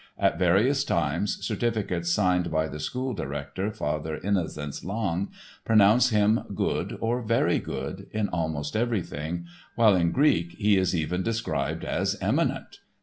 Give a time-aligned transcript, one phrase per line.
[0.17, 5.29] At various times certificates signed by the school director, Father Innocenz Lang,
[5.63, 9.45] pronounce him "good" or "very good" in almost everything,
[9.75, 12.79] while in Greek he is even described as "eminent."